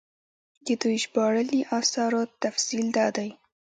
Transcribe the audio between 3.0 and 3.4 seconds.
دی